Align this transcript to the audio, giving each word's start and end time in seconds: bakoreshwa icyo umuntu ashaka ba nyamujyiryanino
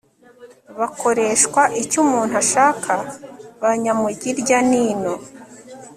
bakoreshwa 0.79 1.61
icyo 1.81 1.97
umuntu 2.05 2.33
ashaka 2.43 2.91
ba 3.61 3.71
nyamujyiryanino 3.81 5.13